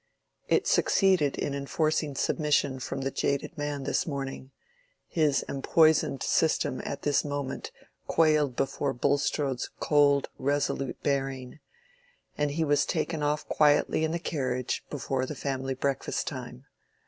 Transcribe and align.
It 0.47 0.65
succeeded 0.65 1.37
in 1.37 1.53
enforcing 1.53 2.15
submission 2.15 2.79
from 2.79 3.01
the 3.01 3.11
jaded 3.11 3.55
man 3.55 3.83
this 3.83 4.07
morning: 4.07 4.49
his 5.07 5.45
empoisoned 5.47 6.23
system 6.23 6.81
at 6.83 7.03
this 7.03 7.23
moment 7.23 7.69
quailed 8.07 8.55
before 8.55 8.93
Bulstrode's 8.93 9.69
cold, 9.79 10.27
resolute 10.39 11.03
bearing, 11.03 11.59
and 12.35 12.49
he 12.49 12.63
was 12.63 12.83
taken 12.83 13.21
off 13.21 13.47
quietly 13.47 14.03
in 14.03 14.09
the 14.09 14.17
carriage 14.17 14.83
before 14.89 15.27
the 15.27 15.35
family 15.35 15.75
breakfast 15.75 16.25
time. 16.25 16.65